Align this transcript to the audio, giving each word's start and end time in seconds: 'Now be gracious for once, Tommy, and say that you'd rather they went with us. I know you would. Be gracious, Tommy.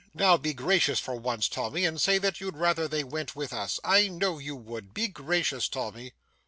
'Now 0.15 0.35
be 0.35 0.51
gracious 0.55 0.99
for 0.99 1.13
once, 1.13 1.47
Tommy, 1.47 1.85
and 1.85 2.01
say 2.01 2.17
that 2.17 2.41
you'd 2.41 2.57
rather 2.57 2.87
they 2.87 3.03
went 3.03 3.35
with 3.35 3.53
us. 3.53 3.79
I 3.83 4.07
know 4.07 4.39
you 4.39 4.55
would. 4.55 4.95
Be 4.95 5.07
gracious, 5.07 5.69
Tommy. 5.69 6.13